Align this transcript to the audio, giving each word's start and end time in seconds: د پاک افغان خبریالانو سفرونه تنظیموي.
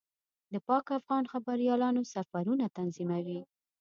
د 0.53 0.55
پاک 0.67 0.85
افغان 0.99 1.23
خبریالانو 1.31 2.01
سفرونه 2.13 2.65
تنظیموي. 2.77 3.41